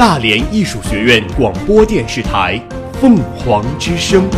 [0.00, 2.58] 大连艺术学院广播电视台
[2.98, 4.30] 《凤凰之声》，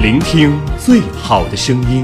[0.00, 2.02] 聆听最好的声音。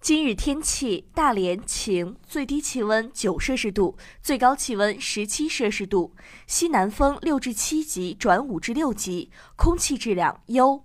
[0.00, 6.12] 今日天气：大连晴，最低气温九摄氏度，最高气温十七摄氏度，
[6.46, 10.84] 西南风六至七级转五至六级，空气质量优。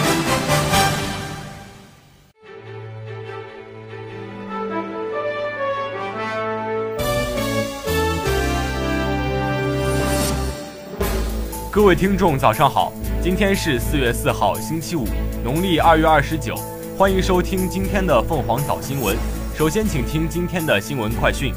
[11.81, 12.93] 各位听众，早上好！
[13.23, 15.03] 今天是四月四号，星期五，
[15.43, 16.53] 农历二月二十九。
[16.95, 19.17] 欢迎收听今天的凤凰早新闻。
[19.57, 21.51] 首先，请听今天的新闻快讯。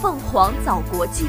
[0.00, 1.26] 凤凰早国际，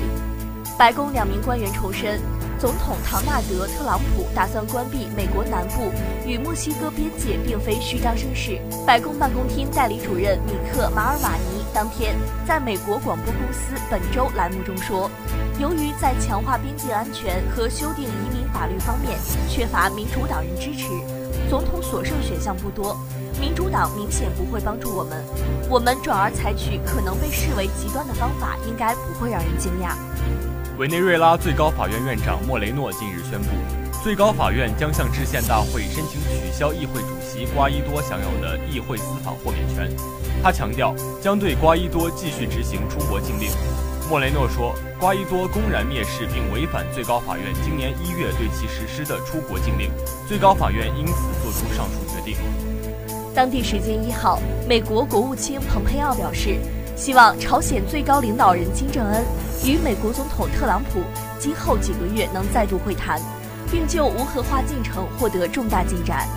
[0.79, 2.21] 白宫两名官员重申，
[2.57, 5.91] 总统唐纳德·特朗普打算关闭美国南部
[6.25, 8.61] 与墨西哥边界，并非虚张声势。
[8.87, 15.09] 白宫办公厅代理主任米克·马尔瓦尼当天在美国广播公司本周栏目中说，
[15.57, 19.17] 由于在强化边境安全和修订移民法律方面
[19.49, 20.89] 缺乏民主党人支持，
[21.49, 22.95] 总统所剩选项不多。
[23.41, 25.25] 民主党明显不会帮助我们，
[25.67, 29.95] 我们转而采取可能被视为极端的方法，应该不会让人惊讶。
[30.77, 33.47] 委内瑞拉最高法院院长莫雷诺近日宣布，
[34.03, 40.22] 最高法院将向制宪大会申请取消议会主席瓜伊多享有的议会司法豁免权。
[40.43, 43.49] 他强调，将对瓜伊多继续执行出国禁令。
[44.09, 49.89] 莫雷诺说，瓜伊多公然蔑视并违反最高法院今年一月对其实施的出国禁令，
[50.27, 52.35] 最高法院因此作出上述决定。
[53.33, 54.37] 当地时间一号，
[54.67, 56.57] 美国国务卿蓬佩奥表示，
[56.93, 59.23] 希望朝鲜最高领导人金正恩
[59.63, 60.99] 与美国总统特朗普
[61.39, 63.17] 今后几个月能再度会谈，
[63.71, 66.27] 并就无核化进程获得重大进展。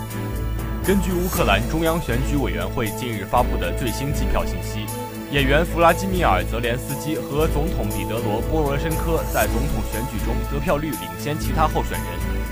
[0.87, 4.85] 根据乌克兰中央选举委员会近日发布的最新计票信息，
[5.33, 12.07] 演员弗拉基米尔·泽连斯基和总统彼得罗·波罗申科在总统选举中得票率领先其他候选人，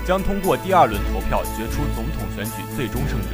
[0.06, 3.28] 将通过第二轮投票决出总统选举最终胜者。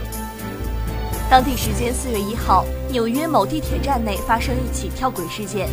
[1.29, 5.69] 当地时间四月一号，纽约某地铁站内发生一起跳轨事件，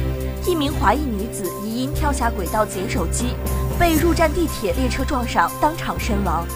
[0.48, 3.36] 一名华裔女子疑因跳下轨道捡手机，
[3.78, 6.48] 被入站地铁列车撞上，当场身亡。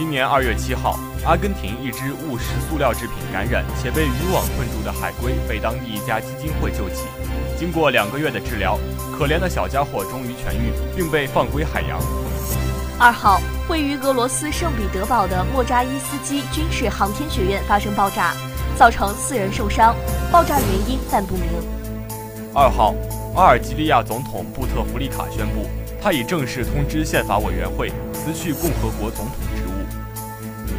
[0.00, 7.04] 今年二月七号，阿根廷一只误食塑料制品感染且被渔网困住的海龟被当地一家基金会救起，
[7.58, 8.78] 经过两个月的治疗，
[9.12, 12.00] 可怜的小家伙终于痊愈，并被放归海洋。
[12.98, 18.32] 二号，位于俄罗斯圣彼得堡的莫扎伊斯基军事航天学院发生爆炸，
[18.78, 19.94] 造成四人受伤，
[20.32, 21.44] 爆炸原因暂不明。
[22.54, 22.94] 二号，
[23.36, 25.68] 阿尔及利亚总统布特弗利卡宣布，
[26.02, 29.34] 他已正式通知宪法委员会辞去共和国总统。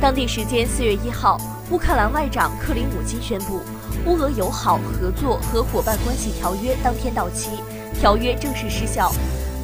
[0.02, 1.38] 当地时间四月一号，
[1.70, 3.62] 乌克兰外长克里姆金宣布，
[4.08, 7.52] 乌俄友好合作和伙伴关系条约当天到期，
[7.94, 9.14] 条约正式失效。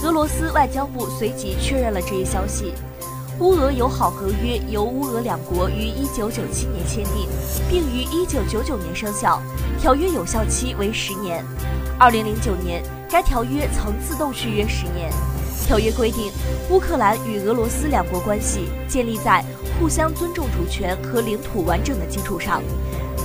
[0.04, 2.76] 俄罗斯外交部随即确认了这一消息。
[3.40, 7.28] 乌俄友好合约由乌俄两国于1997年签订，
[7.68, 9.42] 并于1999年生效，
[9.80, 11.44] 条约有效期为十年。
[12.00, 15.12] 2009年，该条约曾自动续约十年。
[15.68, 16.32] 条约规定，
[16.70, 19.44] 乌克兰与俄罗斯两国关系建立在
[19.78, 22.64] 互相尊重主权和领土完整的基础上，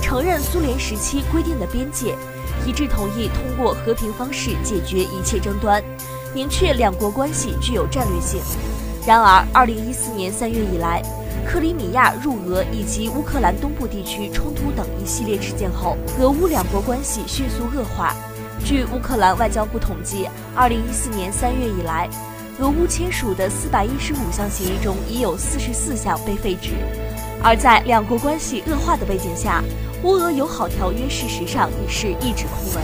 [0.01, 2.17] 承认苏联时期规定的边界，
[2.67, 5.81] 一致同意通过和平方式解决一切争端。
[6.35, 8.41] 明确两国关系具有战略性。
[9.07, 11.01] 然而，二零一四年三月以来，
[11.47, 18.13] 克里米亚入俄以及乌克兰东部地区冲突等一系列事件后，俄乌两国关系迅速恶化。
[18.65, 22.09] 据乌克兰外交部统计，二零一四年三月以来，
[22.59, 26.71] 俄乌签署的四百一十五项协议中，已有四十四项被废止。
[27.41, 29.63] 而在两国关系恶化的背景下，
[30.03, 32.83] 乌俄友好条约事实上已是一纸空文。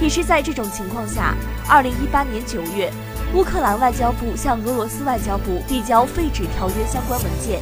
[0.00, 1.34] 也是在这种情况下，
[1.68, 2.88] 二零一八年九月，
[3.34, 7.60] 乌克兰外交部向俄罗斯外交部递交废止条约相关文件。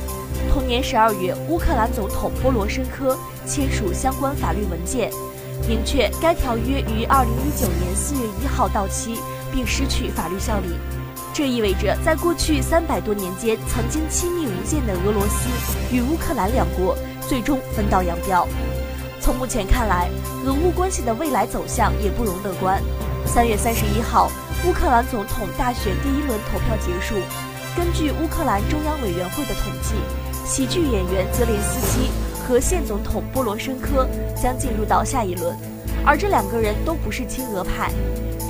[0.53, 5.11] 同年十二月，乌克兰总统波罗申科签署相关法律文件，
[5.67, 9.19] 明确该条约于二零一九年四月一号到期，
[9.51, 10.75] 并失去法律效力。
[11.35, 15.49] 这意味着，在过去三百多年间曾经亲密无间的俄罗斯
[15.91, 16.95] 与乌克兰两国，
[17.27, 18.47] 最终分道扬镳。
[19.19, 20.11] 从目前看来，
[20.45, 22.83] 俄乌关系的未来走向也不容乐观。
[23.25, 24.31] 三月三十一号，
[24.67, 27.15] 乌克兰总统大选第一轮投票结束。
[27.75, 29.95] 根据乌克兰中央委员会的统计，
[30.45, 32.11] 喜剧演员泽连斯基
[32.47, 34.07] 和现总统波罗申科
[34.37, 35.57] 将进入到下一轮，
[36.05, 37.91] 而这两个人都不是亲俄派，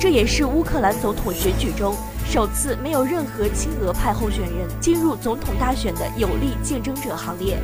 [0.01, 1.95] 这也是乌克兰总统选举中
[2.33, 7.59] 首次没有任何亲俄派候选人进入总统大选的有力竞争者行列。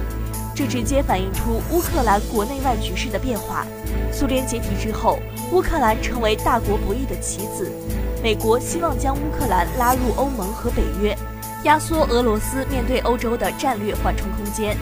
[0.53, 3.65] 这直接反映出乌克兰国内外局势的变化。
[4.13, 5.17] 苏联解体之后，
[5.51, 7.71] 乌克兰成为大国博弈的棋子，
[8.21, 11.17] 美国希望将乌克兰拉入欧盟和北约。
[11.63, 14.77] 压缩俄罗斯面对欧洲的战略缓冲空间，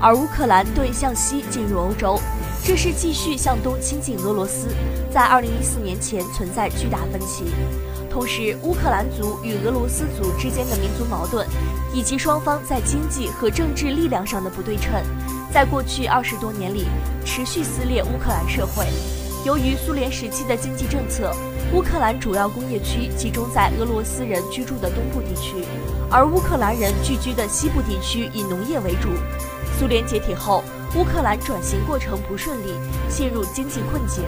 [0.00, 2.18] 而乌克兰对向西进入欧洲，
[2.64, 4.66] 这是继续向东亲近俄罗斯。
[5.12, 7.44] 在二零一四年前存在巨大分歧，
[8.10, 11.46] 同时乌克兰族与俄罗斯族之间的民族矛盾，
[11.92, 14.92] 以及双方在经济和政治力量上的不对称，
[15.52, 16.86] 在过去二十多年里
[17.24, 18.86] 持续撕裂乌克兰社会。
[19.44, 21.32] 由于苏联时期的经济政策，
[21.72, 25.64] 乌克兰主要工业区集中在俄罗斯人居住的东部地区。
[26.10, 29.10] 而乌克兰人聚居的西部地区以农业为主。
[29.78, 30.64] 苏联解体后，
[30.96, 32.74] 乌克兰转型过程不顺利，
[33.08, 34.24] 陷入经济困境。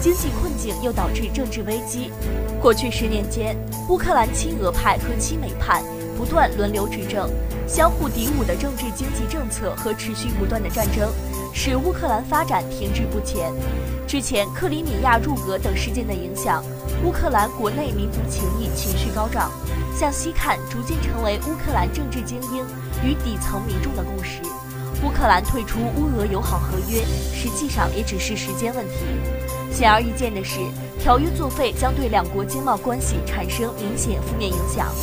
[0.00, 2.10] 经济困境又导致政治危机。
[2.58, 3.54] 过去十年间，
[3.90, 5.82] 乌克兰亲俄派和亲美派
[6.16, 7.28] 不断轮流执政，
[7.68, 11.12] 相互敌伍的政治经济政策和持续不断的战争，
[11.52, 13.52] 使乌克兰发展停滞不前。
[14.06, 16.64] 之前克里米亚入俄等事件的影响，
[17.04, 19.50] 乌克兰国内民族情谊情绪高涨。
[19.94, 22.64] 向西看，逐渐成为乌克兰政治精英
[23.04, 24.40] 与底层民众的共识。
[25.02, 27.04] 乌克兰退出乌俄友好合约，
[27.34, 28.94] 实际上也只是时间问题。
[29.70, 30.60] 显而易见的是，
[30.98, 34.94] 条约作废将对两国经贸关系产生明显负面影响。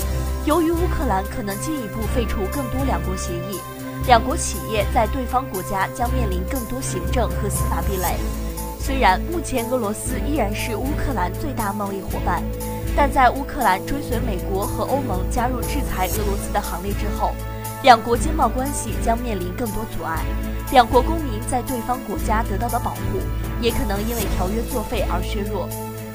[0.45, 3.59] 由于乌克兰可能进一步废除更多两国协议，
[4.07, 8.17] 两国企业在对方国家将面临更多行政和司法壁垒。
[8.79, 12.41] 虽然目前俄罗斯依然是乌克兰最大贸易伙伴。
[12.93, 17.31] 但在乌克兰追随美国和欧盟加入制裁俄罗斯的行列之后，
[17.83, 20.23] 两国经贸关系将面临更多阻碍，
[20.71, 23.19] 两国公民在对方国家得到的保护
[23.59, 25.67] 也可能因为条约作废而削弱。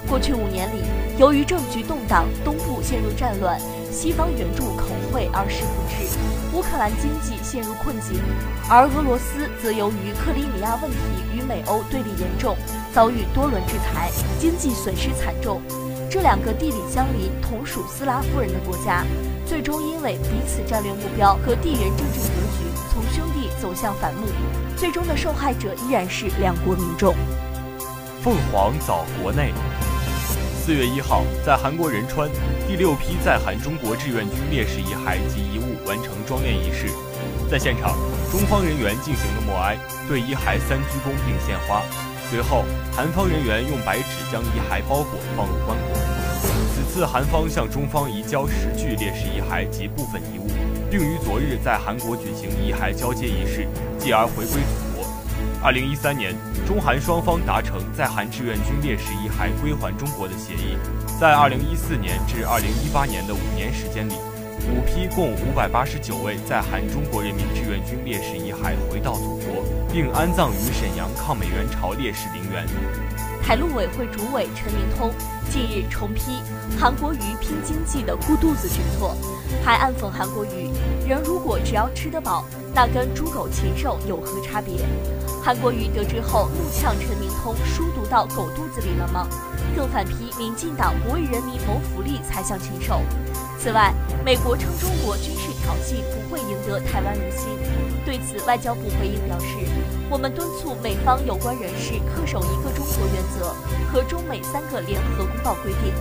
[0.09, 0.85] 过去五年里，
[1.19, 3.61] 由于政局动荡，东部陷入战乱，
[3.91, 6.07] 西方援助口惠而实不至，
[6.57, 8.21] 乌克兰经济陷入困境，
[8.71, 10.97] 而俄罗斯则由于克里米亚问题
[11.35, 12.57] 与美欧对立严重，
[12.95, 15.61] 遭遇多轮制裁，经济损失惨重。
[16.08, 19.05] 这两个地理相邻、同属斯拉夫人的国家，
[19.44, 24.26] 最终因为彼此战略目标和地缘政治格局，从兄弟走向反目，
[24.76, 27.14] 最终的受害者依然是两国民众。
[28.23, 29.53] 凤凰早国内，
[30.64, 32.31] 四月一号，在韩国仁川，
[32.69, 36.87] 第六批在韩中国志愿军烈士遗骸及遗物完成装殓仪式，
[37.50, 37.97] 在现场，
[38.31, 39.76] 中方人员进行了默哀，
[40.09, 41.82] 对遗骸三鞠躬并献花。
[42.28, 45.96] 随后，韩方人员用白纸将遗骸包裹放入棺椁。
[46.75, 50.49] 此次韩方向中方移交十具烈士遗骸及部分遗物，
[50.90, 53.69] 并于昨日在韩国举行遗骸交接仪式，
[53.99, 55.06] 继而回归祖国。
[55.62, 56.34] 二零一三年，
[56.67, 60.76] 中韩双方达成在韩志愿军烈士遗骸归还中国的协议。
[61.20, 64.14] 在二零一四年至二零一八年的五年时间里，
[64.67, 69.64] 五批共五百八十九位在韩中国人民志愿军烈士遗骸回到祖国。
[69.97, 72.67] 并安葬于沈阳抗美援朝烈士陵园。
[73.43, 75.11] 台陆委会主委陈明通
[75.49, 76.43] 近日重批
[76.79, 79.17] 韩国瑜拼经济的顾肚子举措，
[79.65, 80.71] 还暗讽韩国瑜：
[81.09, 84.75] 人如果只要吃得饱，那跟猪狗禽兽有何差别？
[85.43, 89.26] 韩国瑜得知后怒呛陈明通书读到狗肚子里了吗？
[89.75, 93.00] 更反批民进党不为人民谋福利才像禽兽。
[93.59, 93.93] 此外，
[94.25, 97.49] 美国称中国军事挑衅不会赢得台湾人心。
[98.05, 99.47] 对此，外交部回应表示
[100.09, 103.55] ：“我们敦促美方有关人士恪守一个中国原则
[103.91, 105.93] 和中美三个联合公报规定，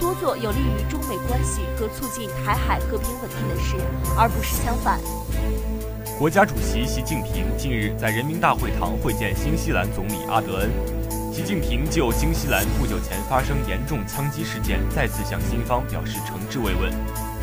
[0.00, 3.76] 多做有利于中美关系和促进台海和平稳定的事，
[4.18, 4.98] 而不是相反。”
[6.18, 10.70] 国家主席习近平近日在人民大会堂会见新西兰总理阿德恩。
[11.32, 16.92] 习近平就新西兰不久前发生严重枪击事件，再次向新方表示诚挚慰问。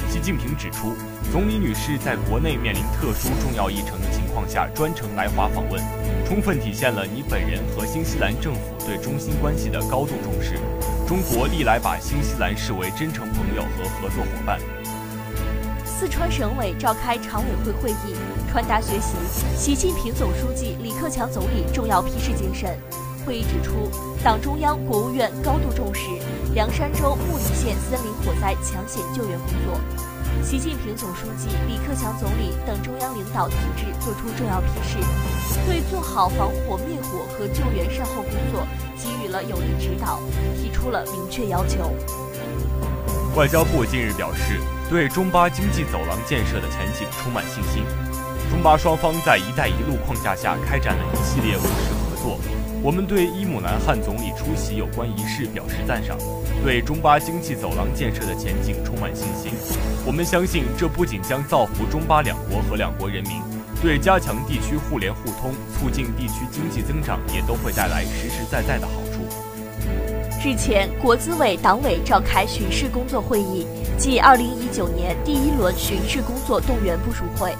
[0.08, 0.94] 习近平指出。
[1.32, 5.82] 总理女士在国内面临特殊重要议程的情况下专程来华访问，
[6.28, 10.60] 充分体现了你本人和新西兰政府对中新关系的高度重视。
[11.08, 14.60] 中国历来把新西兰视为真诚朋友和合作伙伴。
[15.84, 18.16] 四川省委召开常委会会议，
[18.52, 19.16] 传达学习
[19.56, 22.78] 习近平总书记、李克强总理重要批示精神。
[23.26, 23.90] 会议指出，
[24.24, 26.02] 党中央、国务院高度重视
[26.54, 29.80] 凉山州木里县森林火灾抢险救援工作。
[30.44, 34.98] 习近平总书记、李克强总理等中央领导同志作出重要批示，
[35.68, 38.66] 对做好防火灭火和救援善后工作
[38.98, 40.20] 给予了有力指导，
[40.56, 41.94] 提出了明确要求。
[43.36, 44.60] 外交部近日表示，
[44.90, 47.84] 对中巴经济走廊建设的前景充满信心。
[48.50, 52.40] 中巴双方在“一带一路”框架下开展了一系列务实合作。
[52.82, 56.18] 我们对伊姆兰汗总理出席有关仪式表示赞赏，
[56.64, 59.52] 对中巴经济走廊建设的前景充满信心。
[60.06, 63.42] 我们相信，这不仅将造福中巴两国和两国人民，
[63.82, 69.20] 对加强地区互联互通、促进地区经济增长也都会带来实实在在的好处。
[70.42, 73.68] 日前，国资委党委召开巡视工作会议
[73.98, 77.54] 暨二零一九年第一轮巡视工作动员部署会。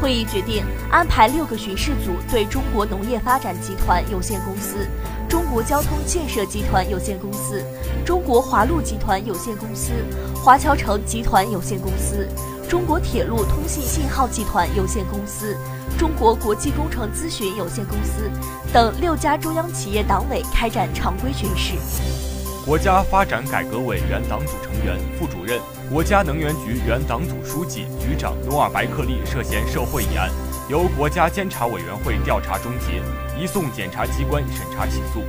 [0.00, 4.86] 会议决定安排六个巡视组对中国农业发展集团有限公司、
[5.28, 7.64] 中国交通建设集团有限公司、
[8.04, 9.92] 中国华路集团有限公司、
[10.34, 12.28] 华侨城集团有限公司、
[12.68, 15.56] 中国铁路通信信号集团有限公司、
[15.98, 18.30] 中国国际工程咨询有限公司
[18.72, 22.27] 等六家中央企业党委开展常规巡视。
[22.64, 25.58] 国家发展改革委原党组成员、副主任。
[25.90, 30.30] 国家能源局原党组书记、局长努尔白克力涉嫌受贿一案，
[30.68, 33.00] 由国家监察委员会调查终结，
[33.40, 35.22] 移送检察机关审查起诉。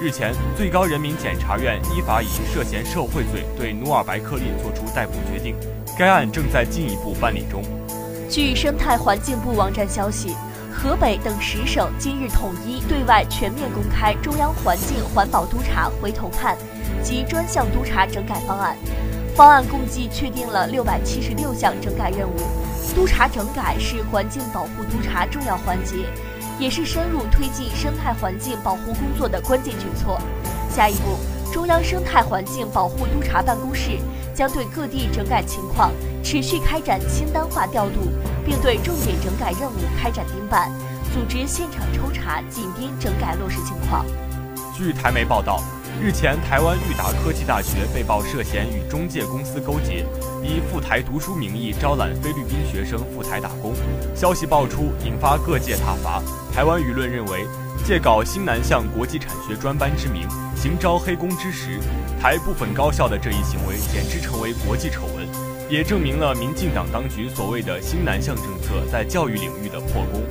[0.00, 5.56] 日前，最高人民检察院依法以涉嫌受贿罪对努尔白克力作出逮捕决定，
[5.98, 7.62] 该案正在进一步办理中。
[8.30, 10.36] 据生态环境部网站消息，
[10.74, 16.58] 河北等十省今日统一对外全面公开中央环境环保督察回头看
[17.02, 18.76] 及专项督查整改方案。
[19.36, 22.36] 方案共计确定了六百七十六项整改任务，
[22.94, 26.06] 督查整改是环境保护督查重要环节，
[26.58, 30.20] 也是深入推进生态环境保护工作的关键举措。
[30.68, 31.16] 下一步，
[31.52, 33.92] 中央生态环境保护督查办公室
[34.34, 38.12] 将对各地整改情况持续开展清单化调度，
[38.44, 40.70] 并对重点整改任务开展盯办，
[41.12, 44.04] 组织现场抽查，紧盯整改落实情况。
[44.76, 45.62] 据台媒报道。
[46.02, 50.04] 日前，台湾裕达科技大学被曝涉嫌与中介公司勾结，
[50.42, 53.72] 以赴台读书名义招揽菲律宾学生赴台打工。
[54.12, 56.20] 消息爆出，引发各界挞伐。
[56.52, 57.46] 台湾舆论认为，
[57.84, 61.78] 借搞新南向国际产学专班之名，行招黑工之实，
[62.20, 65.23] 台部分高校的这一行为简直成为国际丑闻，
[65.68, 70.22] 也证明了民进党当局所谓的新南向政策在教育领域的破功。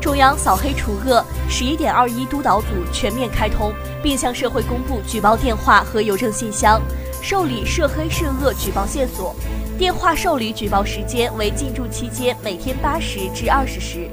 [0.00, 3.72] 中央扫黑除恶十一点二一督导组全面开通，
[4.02, 6.82] 并向社会公布举报电话和邮政信箱，
[7.22, 9.34] 受理涉黑涉恶举报线索。
[9.78, 14.10] 电话受理举报时间为进驻期间每天八时至二十时，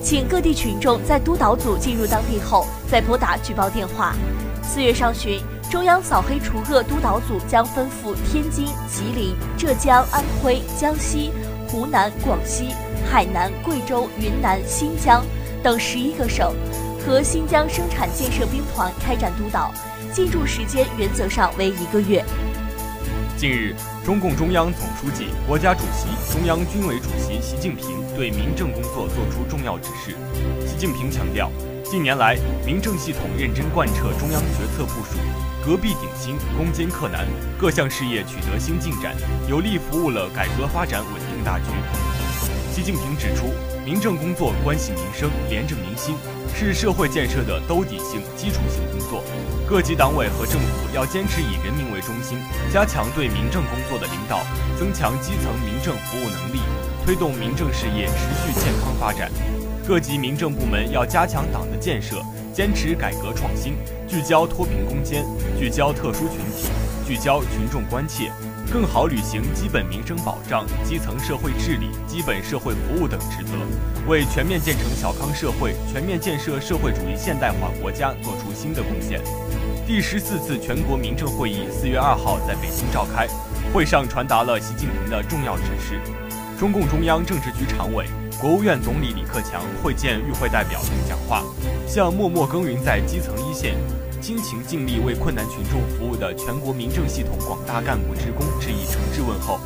[0.00, 4.14] 请各地群众在督导组进入当地后再拨打举报电话。
[4.62, 5.40] 四月上旬，
[5.72, 11.32] 中央扫黑除恶督导组将分赴天津、吉林、浙江、安徽、江西、
[11.66, 12.74] 湖南、广西。
[13.10, 15.24] 海南、贵州、云南、新疆
[15.62, 16.54] 等十一个省
[17.00, 19.72] 和新疆生产建设兵团开展督导，
[20.12, 22.22] 进驻时间原则上为一个月。
[23.38, 23.74] 近日，
[24.04, 30.14] 中共中央总书记、国家主席、中央军委主席习近平对民政工作作出重要指示。
[30.66, 31.50] 习近平强调，
[31.82, 32.36] 近年来，
[32.66, 35.16] 民政系统认真贯彻中央决策部署，
[35.64, 37.24] 革弊顶新，攻坚克难，
[37.56, 39.14] 各项事业取得新进展，
[39.48, 41.66] 有力服务了改革发展稳定大局。
[42.72, 43.54] 习近平指出，
[43.86, 46.16] 民政工作关系民生、廉政民心，
[46.52, 49.22] 是社会建设的兜底性、基础性工作。
[49.64, 52.38] 各级党委和政府要坚持以人民为中心，
[52.72, 54.40] 加强对民政工作的领导，
[54.76, 56.58] 增强基层民政服务能力，
[57.06, 59.30] 推动民政事业持续健康发展。
[59.86, 62.20] 各级民政部门要加强党的建设，
[62.52, 65.24] 坚持改革创新，聚焦脱贫攻坚，
[65.58, 66.68] 聚焦特殊群体，
[67.06, 68.30] 聚焦群众关切。
[68.70, 73.52] 更好履行基本民生保障、基层社会治理、基本社会服务等职责，
[74.06, 79.20] 为全面建成小康社会、全面建设社会主义现代化国家作出新的贡献。
[79.86, 83.26] 第十四次全国民政会议四月二号在北京召开，
[83.72, 85.98] 会上传达了习近平的重要指示。
[86.58, 88.06] 中共中央政治局常委、
[88.42, 91.44] 国务院总理李克强会见与会代表并讲话，
[91.86, 93.76] 向默默耕耘在基层一线。
[94.20, 99.60] 辛勤尽力为困难群众服务的全国民政系统广大干部职工致以诚挚问候，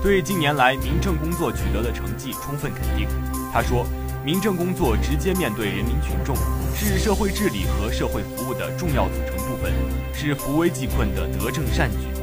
[0.00, 3.08] 对近年来民政工作取得的成绩充分肯定。
[3.52, 3.84] 他说
[4.24, 6.36] ：“民政工作直接面对人民群众，
[6.72, 9.72] 是社会治理和社会服务的重要组成部分，
[10.14, 12.19] 是扶危济困的德政善举。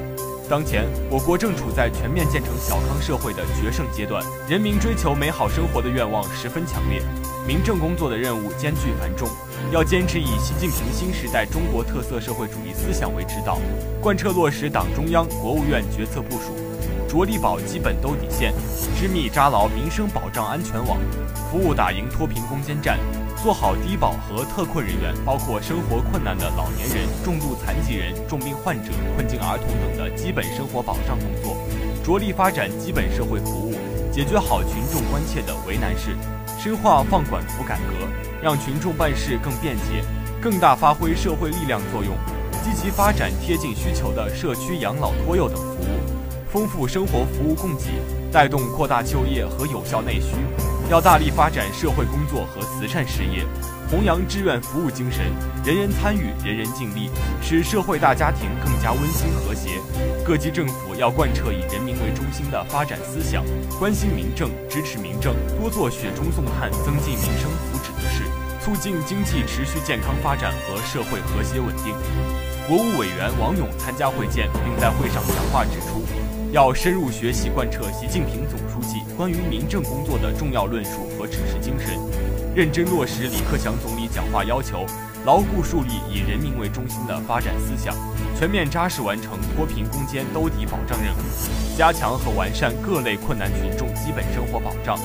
[0.49, 7.01] 当前，我国正处在全面建成小康社会的决胜阶段，人民追求美好生活的愿望十分强烈，
[7.45, 9.27] 民政工作的任务艰巨繁重。”
[9.73, 13.59] 要坚持以习近平新时代中国特色社会主义思想为指导，
[13.99, 16.55] 贯彻落实党中央、国务院决策部署，
[17.09, 18.53] 着力保基本兜底线，
[18.97, 20.97] 织密扎牢民生保障安全网，
[21.51, 22.97] 服务打赢脱贫攻坚战，
[23.41, 31.55] 做好低保和特困人员，包括生活困难的老年人、重度残疾人、重病患者、困境儿童等的基本生活保障工作，
[32.03, 33.73] 着力发展基本社会服务，
[34.11, 36.17] 解决好群众关切的为难事，
[36.59, 38.07] 深化放管服改革，
[38.41, 40.03] 让群众办事更便捷，
[40.41, 42.17] 更大发挥社会力量作用，
[42.63, 45.97] 积极发展贴近需求的社区养老托幼等服务。
[46.49, 48.01] 丰富生活服务供给，
[48.31, 50.35] 带动扩大就业和有效内需。
[50.89, 53.45] 要大力发展社会工作和慈善事业，
[53.89, 55.25] 弘扬志愿服务精神，
[55.65, 59.81] 人人参与，人人尽力，使社会大家庭更加温馨和谐。
[60.25, 63.43] 各级政府要贯彻以人民为中心的发展思想，
[63.77, 68.23] 关心民政，支持民政，多做雪中送炭、增进民生福祉的事，
[68.63, 71.93] 促进经济持续健康发展和社会和谐稳定。
[72.65, 76.36] 国务委员王勇参加会见，并在会上讲话指出。
[76.57, 81.93] 要深入学习贯彻习近平总书记关于民政工作的重要论述和指示精神，
[82.55, 84.83] 认真落实李克强总理讲话要求，
[85.23, 87.95] 牢固树立以人民为中心的发展思想，
[88.35, 94.97] 全面扎实完成脱贫攻坚兜底保障任务，加强和完善各类困难群众基本生活保障，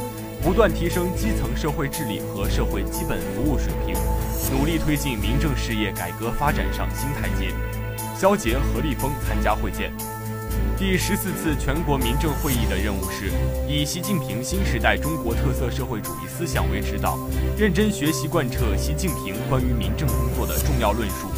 [0.42, 3.94] 不断提升基层社会治理和社会基本服务水平，
[4.56, 7.52] 努力推进民政事业改革发展上新台阶。
[8.16, 9.92] 肖捷、何立峰参加会见。
[10.82, 13.30] 第十四次全国民政会议的任务是，
[13.68, 17.16] 以习近平新时代中国特色社会主义思想为指导，
[17.56, 21.28] 认真学习贯彻习近平关于民政工作的重要论述，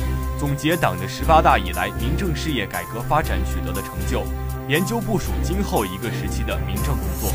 [0.41, 4.25] 总结党的十八大以来民政事业改革发展取得的成就，
[4.67, 7.31] 研究部署今后一个时期的民政工作。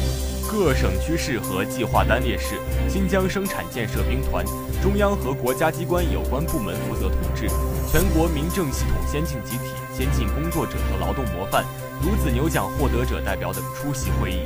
[0.51, 2.56] 各省区市和计划单列市、
[2.89, 4.44] 新疆生产建设兵团、
[4.82, 7.48] 中央和国家机关有关部门负责同志、
[7.91, 11.63] 全国民政系统先进集体、先进工作者和劳动模范。
[12.01, 14.39] 孺子牛奖获得者代表等出席会议。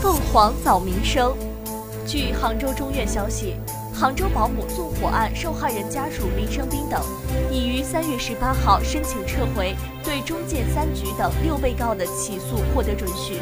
[0.00, 1.36] 凤凰早民生，
[2.04, 3.54] 据杭州中院消息，
[3.94, 7.00] 杭州保姆纵火案受害人家属林生斌等
[7.52, 13.38] 已于三月十八号申请撤回对中建三局等六被告的起诉获得准许，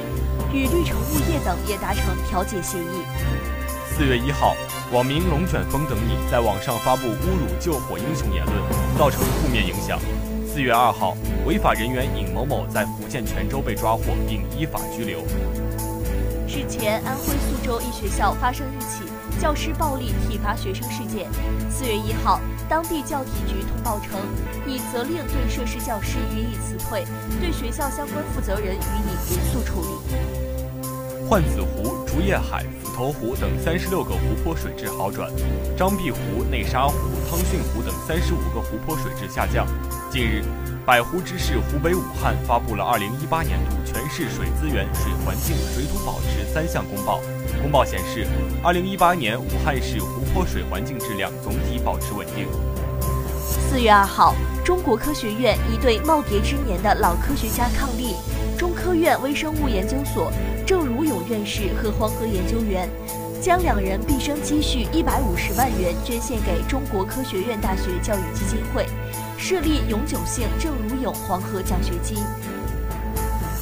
[0.53, 3.03] 与绿城物业等也达成调解协议。
[3.97, 4.55] 四月一号，
[4.93, 8.57] 网民龙卷风等你在网上发布侮辱救火英雄言论，
[8.99, 9.99] 造成负面影响。
[10.47, 15.21] 四月二号，违法人员尹某某在福建泉州被抓获并依法拘留。
[16.47, 19.05] 日前，安徽宿州一学校发生一起
[19.41, 21.29] 教师暴力体罚学生事件。
[21.71, 24.19] 四月一号，当地教体局通报称，
[24.67, 27.05] 已责令对涉事教师予以辞退，
[27.41, 30.46] 对学校相关负责人予以严肃处理。
[31.29, 32.65] 换子湖、竹叶海。
[32.81, 35.29] 斧头湖等三十六个湖泊水质好转，
[35.77, 36.95] 张碧湖、内沙湖、
[37.29, 39.67] 汤逊湖等三十五个湖泊水质下降。
[40.09, 40.45] 近日，
[40.87, 47.21] 百湖之市湖北武汉发布了二零一八年度全市水资源、水环境、水土保持三项公报。
[47.61, 48.27] 公报显示，
[48.63, 52.47] 二零一八年武汉市湖泊水环境质量总体保持稳定。
[53.69, 54.35] 四月二号，
[54.65, 58.15] 中国科学院一对耄耋之年的老科学家伉俪，
[58.57, 60.33] 中科院微生物研究所。
[60.67, 62.91] 郑如勇院士和黄河研究员
[63.41, 68.85] 将两人毕生积蓄一百五十万元捐献给中国科学院大学教育基金会，
[69.39, 72.19] 设立永久性郑如勇黄河奖学金。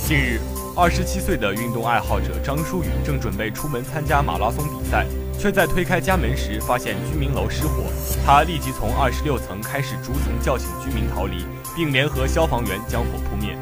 [0.07, 0.41] 近日，
[0.75, 5.05] 二十七岁的运动爱好者张淑宇正准备出门参加马拉松比赛，
[5.39, 7.85] 却在推开家门时发现居民楼失火。
[8.25, 11.45] 他立即从二十六层开始逐层叫醒居民逃离，
[11.77, 13.55] 并联合消防员将火扑灭。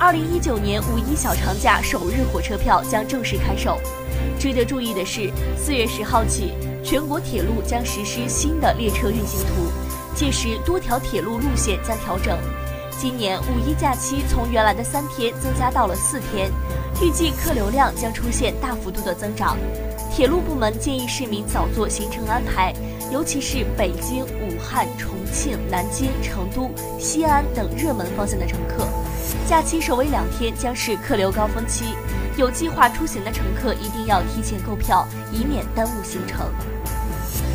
[0.00, 3.80] 二零一九年五一小长假首日火车票将正式开售。
[4.38, 6.52] 值得注意的是，四月十号起，
[6.84, 9.72] 全国铁路将实施新的列车运行图，
[10.14, 12.38] 届时多条铁路路线将调整。
[12.96, 16.48] 今年五一假期从原来的三天增加到了四天，
[17.02, 19.56] 预计客流量将出现大幅度的增长。
[20.12, 22.72] 铁路部门建议市民早做行程安排，
[23.12, 28.86] 尤其是北京、武汉、重庆、南京、成都、西安等热门方向的乘客。
[29.48, 31.94] 假期首尾两天将是客流高峰期，
[32.36, 36.52] 有计划出行的乘客一定要提前购票，以免耽误行程。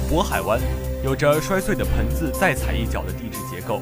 [0.10, 0.60] 渤海湾
[1.04, 3.80] 有着摔碎的盆子再踩一脚的地质结构，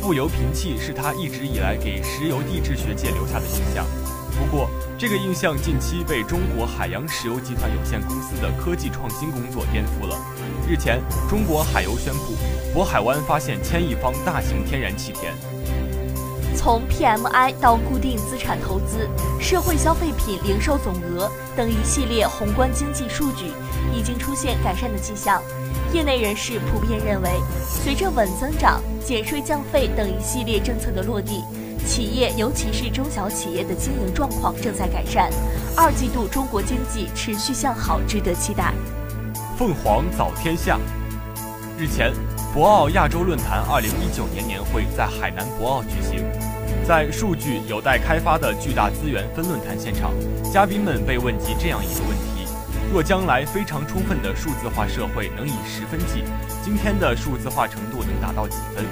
[0.00, 3.84] 富油贫气是它一直以来给石油地质学界留下的印象。
[4.38, 10.16] 不过，这个印象近期被中国海洋石油集团有限公司的科技创新工作颠覆了。
[10.66, 12.34] 日前，中国海油宣布，
[12.74, 15.34] 渤海湾发现千亿方大型天然气田。
[16.56, 19.08] 从 PMI 到固定资产投资、
[19.40, 23.46] 社会消费品零售总额等一系列宏观经济数据
[23.94, 25.42] 已经出现改善的迹象。
[25.92, 27.30] 业内人士普遍认为，
[27.68, 31.42] 随着稳增长、减税降费等一系列政策的落地，
[31.86, 35.30] 企业尤其是中小企业的经营状况正在改善，
[35.76, 38.72] 二季度中国经济持续向好，值得期待。
[39.58, 40.78] 凤凰早天下。
[41.76, 42.12] 日前，
[42.52, 46.24] 博鳌亚洲论坛2019年年会在海南博鳌举行，
[46.84, 50.10] 在数据有待开发的巨大资源分论坛现场，
[50.52, 52.50] 嘉宾们被问及这样一个问题：
[52.92, 56.24] 若将来非常充分的数字化社会能以十分计，
[56.60, 58.84] 今天的数字化程度能达到几分？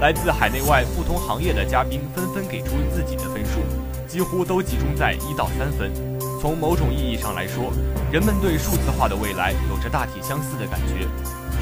[0.00, 3.60] 来自海内外不同行业的嘉宾纷纷给出自己的分数，
[4.08, 6.13] 几乎都集中在一到三分。
[6.44, 7.72] 从某种意义上来说，
[8.12, 11.08] 人们对数字化的未来有着大体相似的感觉。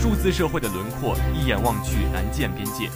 [0.01, 2.90] 数字社会的轮廓一眼望去难见边界。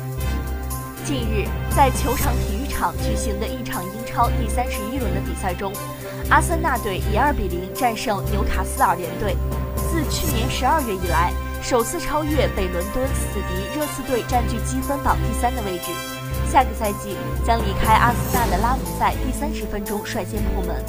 [1.04, 1.46] 近日，
[1.76, 5.72] 在球场体育场举行的一场英超第三十一轮的比赛中，
[6.28, 9.36] 阿森纳队以二比零战胜纽卡斯尔联队，
[9.76, 15.92] 自去年十二月以来首次超越北伦敦死敌热刺队，占据积分榜第三的位置。
[16.50, 20.84] 下个赛季将离开阿森纳的拉姆塞第三十分钟率先破门。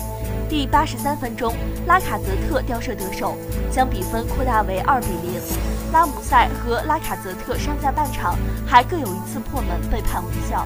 [0.50, 1.54] 第八十三分钟，
[1.88, 3.36] 拉卡泽特吊射得手，
[3.70, 5.42] 将比分扩大为二比零。
[5.92, 10.66] 拉姆塞和拉卡泽特上下半场还各有一次破门被判无效。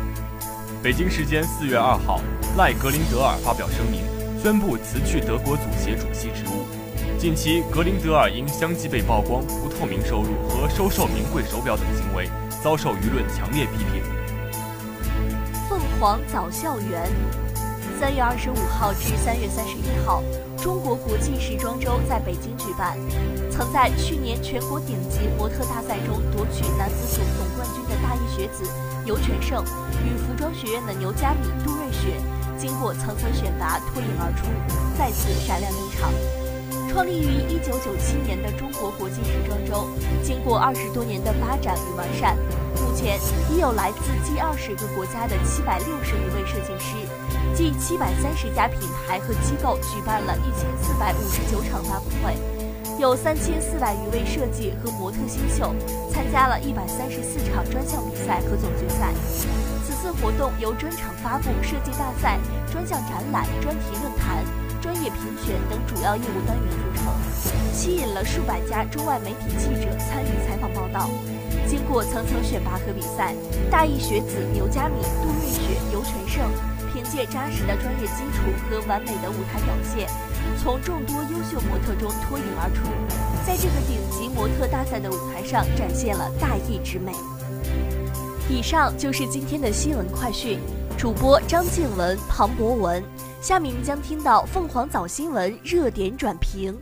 [0.84, 2.22] 北京时间四月二号，
[2.58, 4.04] 赖格林德尔发表声明，
[4.39, 6.67] 宣布辞去德国足协主席职务。
[7.17, 12.30] 近期，格林德尔因相继被曝光不透明收入和收受名贵手表等行为，
[12.63, 14.04] 遭受舆论强烈批评。
[15.67, 17.10] 凤凰早校园。
[18.01, 20.23] 三月二十五号至三月三十一号，
[20.57, 22.97] 中国国际时装周在北京举办。
[23.51, 28.65] 曾在去年全国顶级模特大赛中夺取男子组总冠军的大一学子
[29.05, 29.63] 牛全胜，
[30.01, 32.17] 与服装学院的牛佳敏、杜瑞雪，
[32.57, 34.47] 经过层层选拔脱颖而出，
[34.97, 36.09] 再次闪亮登场。
[36.89, 39.87] 创立于一九九七年的中国国际时装周，
[40.23, 42.35] 经过二十多年的发展与完善，
[42.81, 43.19] 目前
[43.53, 46.97] 已有来自近二十个国家的七百六十余位设计师。
[47.53, 52.35] 近七百三十家品牌和机构举办了一千四百五十九场发布会，
[52.97, 55.75] 有三千四百余位设计和模特新秀
[56.11, 59.09] 参加了一百三十四场专项比赛和总决赛。
[59.85, 62.39] 此次活动由专场发布、设计大赛、
[62.71, 64.43] 专项展览、专题论坛、
[64.81, 67.13] 专业评选等主要业务单元组成，
[67.73, 71.09] 吸引了数百家中外媒体记者参与采访报道。
[71.67, 73.35] 经过层层选拔和比赛，
[73.69, 75.61] 大一学子牛佳敏、杜瑞雪、
[75.91, 76.49] 尤全胜。
[77.12, 80.08] 借扎实的专业基础和完美的舞台表现，
[80.63, 82.88] 从众多优秀模特中脱颖而出，
[83.45, 87.12] 在这个顶级模特大赛的舞台上展现了大艺之美。
[88.50, 90.58] 以上就是今天的新闻快讯，
[90.97, 93.04] 主播张静文、庞博文。
[93.41, 96.78] 下面将听到凤凰早新闻热点转评。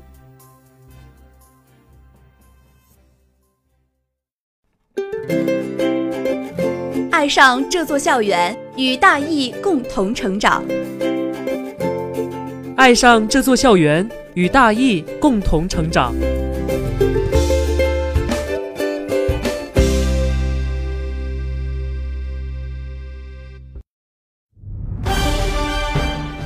[7.12, 10.64] 爱上这座校园，与大艺共同成长。
[12.78, 16.16] 爱上这座校园，与大艺共同成长。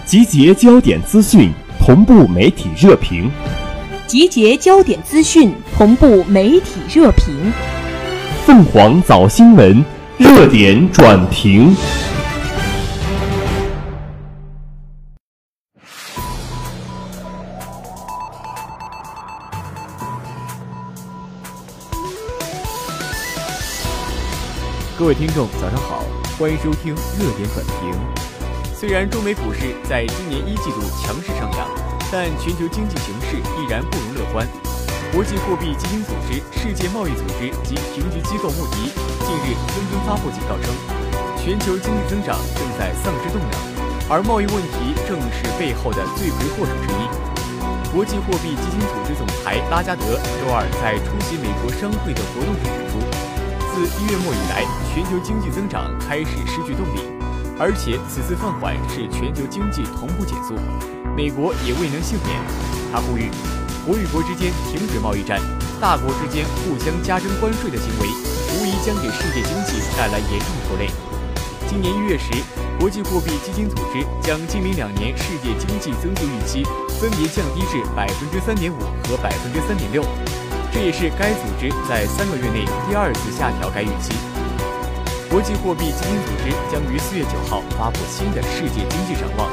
[0.04, 3.30] 集结焦点资讯，同步媒体热评。
[4.08, 7.36] 集结焦点资讯，同步媒体热评。
[8.44, 9.86] 凤凰早新闻。
[10.18, 11.76] 热点转评。
[25.04, 26.06] 各位听众，早上好，
[26.40, 27.92] 欢迎收听热点短评。
[28.74, 31.68] 虽然中美股市在今年一季度强势上扬，
[32.10, 34.48] 但全球经济形势依然不容乐观。
[35.12, 38.96] 国际货币基金组织、世界贸易组织及评级机构穆迪
[39.28, 40.72] 近日纷纷发布警告称，
[41.36, 43.52] 全球经济增长正在丧失动能，
[44.08, 47.04] 而贸易问题正是背后的罪魁祸首之一。
[47.92, 53.04] 国际货币基金组织总裁拉加德周二在出席美国商会的活动时指出，
[53.74, 57.02] 自一月末以来，全球经济增长开始失去动力，
[57.58, 60.54] 而且此次放缓是全球经济同步减速，
[61.18, 62.38] 美国也未能幸免。
[62.94, 63.32] 他呼吁。
[63.84, 65.42] 国与国之间停止贸易战，
[65.82, 68.08] 大国之间互相加征关税的行为，
[68.56, 70.88] 无疑将给世界经济带来严重拖累。
[71.68, 72.30] 今年一月时，
[72.80, 76.64] 国际货币基金组织将今明两年世界经济增速预期
[77.02, 78.78] 分别降低至百分之三点五
[79.10, 80.06] 和百分之三点六，
[80.74, 84.12] 这也是该组织在三个月内第二次下调该预期。
[85.30, 89.46] 国际货币基金组织将于四月九号发布新的世界经济展望，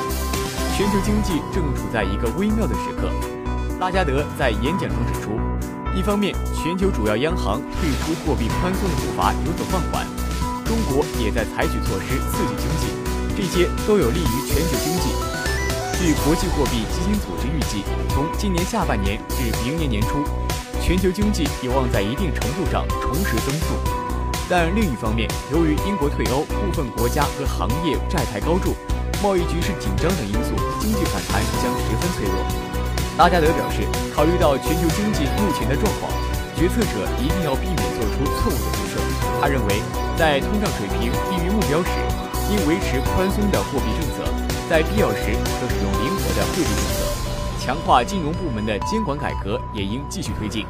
[0.73, 3.13] 全球经济正处在一个微妙的时刻。
[3.79, 5.37] 拉加德在演讲中指出，
[5.95, 10.09] 一方面，全球主要央行退出货币宽松的步伐有所放缓，
[10.65, 12.89] 中国也在采取措施刺激经济；
[13.37, 15.13] 这些都有利于全球经济。
[16.01, 20.25] 据国际货币基金组织预计，从今年下半年至明年年初，
[20.83, 23.75] 全球经济有望在一定程度上重拾增速。
[24.49, 28.75] 但另一方面，由于英国退欧、部分国家和行业债台高筑、
[29.23, 32.35] 贸易局势紧张等因素，经济反弹将十分脆弱。
[33.19, 36.11] 拉加德表示，考虑到全球经济目前的状况。
[36.57, 39.01] 决策者一定要避免做出错误的决策。
[39.41, 39.81] 他认为，
[40.19, 41.89] 在通胀水平低于目标时，
[42.51, 44.29] 应维持宽松的货币政策；
[44.69, 47.10] 在必要时，可使用灵活的汇率政策。
[47.61, 50.65] 强化金融部门的监管改革也应继续推进。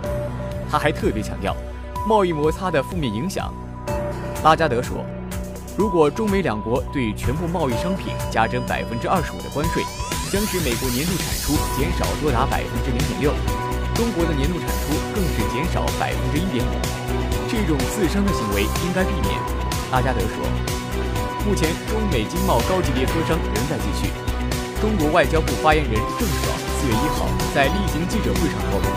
[0.69, 1.55] 他还特别强调，
[2.07, 3.55] 贸易摩擦的负面影响。
[4.43, 5.07] 拉加德说，
[5.79, 9.85] 如果中美两国对全部贸易商品加征百分之二十五的关税，
[10.33, 13.33] 将使美国年度产出减少多达百分之零点六。
[13.95, 16.75] 中国的年度产出更是减少百分之一点五，
[17.47, 19.39] 这种自伤的行为应该避免。
[19.93, 20.43] 拉加德说，
[21.47, 24.11] 目前中美经贸高级别磋商仍在继续。
[24.81, 28.89] 中国外交部发言人郑爽四月一号在例行记者会上透露，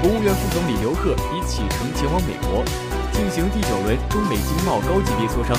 [0.00, 2.64] 国务院副总理刘鹤已启程前往美国，
[3.12, 5.54] 进行第九轮中美经贸高级别磋商，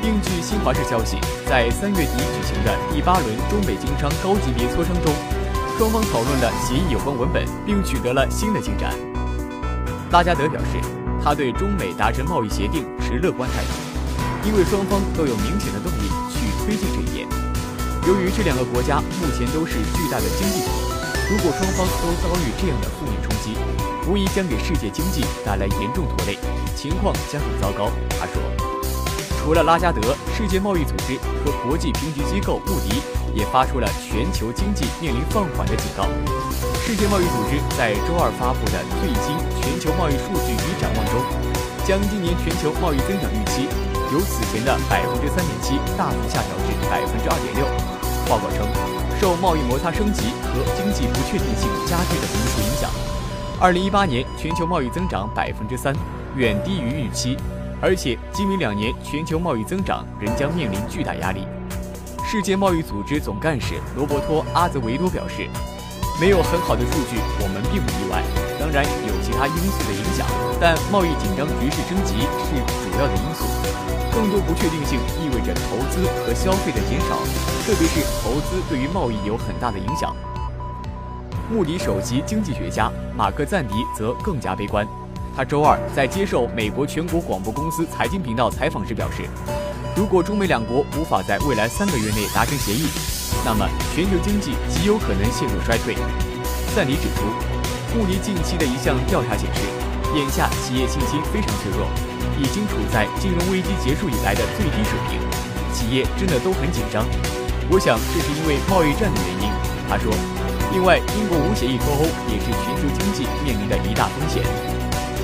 [0.00, 5.12] 并据新华社消息，在三月底举行的第八轮中美经商高级别磋商中。
[5.76, 8.94] 双方讨论了协议有关文本，并取得了新的进展。
[10.10, 10.80] 拉加德表示，
[11.22, 16.99] 他对中美达成贸易协定持乐观态度，因为双方都有明显的动力去推进。
[18.06, 20.70] 由于这两个国家目前都是巨大的经济体，
[21.30, 23.56] 如果双方都遭遇这样的负面冲击，
[24.08, 26.38] 无疑将给世界经济带来严重拖累，
[26.74, 27.90] 情况将很糟糕。
[28.18, 28.40] 他说。
[29.42, 33.00] 除了拉加德，世界贸易组织和国际评级机构穆迪
[33.34, 36.04] 也发出了全球经济面临放缓的警告。
[36.84, 39.32] 世界贸易组织在周二发布的最新
[39.62, 41.24] 全球贸易数据与展望中，
[41.88, 43.64] 将今年全球贸易增长预期
[44.12, 47.64] 由此前的百分之三点七大幅下调至百分之二点六。
[48.28, 48.66] 报告称，
[49.20, 52.90] 受贸易摩擦升级和经济不确定性加剧的因素影响，
[53.60, 55.94] 二零一八年全球贸易增长百分之三，
[56.34, 57.36] 远低于预期。
[57.80, 61.46] 而且，今明两年全球贸易增长仍将面临巨大压力。
[62.26, 65.48] 世界贸易组织总干事罗伯托·阿泽维多表示
[66.20, 68.22] ：“没有很好的数据，我们并不意外。
[68.58, 70.26] 当然有其他因素的影响，
[70.60, 73.46] 但贸易紧张局势升级是主要的因素。
[74.12, 77.16] 更多不确定性意味着投资和消费的减少，
[77.64, 80.14] 特别是投资对于贸易有很大的影响。”
[81.50, 84.86] 穆迪首席经济学家马克赞迪则更加悲观。
[85.36, 89.22] 他周二在接受美国全国广播公司财经频道采访时表示，
[89.96, 92.86] 如果中美两国无法在未来三个月内达成协议，
[93.44, 95.94] 那么全球经济极有可能陷入衰退。
[96.74, 97.26] 赞迪指出，
[97.96, 99.60] 穆迪近期的一项调查显示，
[100.14, 101.86] 眼下企业信心非常脆弱，
[102.40, 105.20] 已经处在金融危机结束以来的最低水平，
[105.76, 107.04] 企业真的都很紧张。
[107.68, 109.52] 我想这是因为贸易战的原因。
[109.86, 110.08] 他说，
[110.72, 114.40] 另外，英国无协议脱欧也是全球经济面临的一大风险。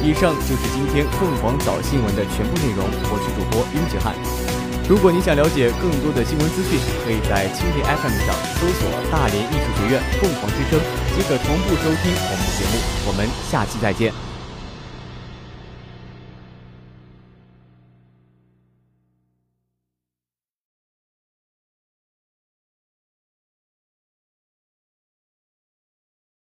[0.04, 4.12] 以上就是今天凤凰早新闻的全部内容，我是主播殷子翰。
[4.86, 10.78] 如果你想了解更多的新闻资讯，可以在蜻蜓 FM 上搜索“大连艺术学院凤凰之声”，
[11.16, 12.76] 即可同步收听我们的节目。
[13.08, 14.25] 我们下期再见。